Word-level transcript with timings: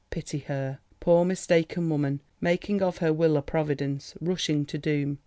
Pity 0.09 0.39
her! 0.39 0.79
poor 0.99 1.23
mistaken 1.23 1.87
woman, 1.87 2.21
making 2.39 2.81
of 2.81 2.97
her 2.97 3.13
will 3.13 3.37
a 3.37 3.43
Providence, 3.43 4.15
rushing 4.19 4.65
to 4.65 4.79
doom. 4.79 5.19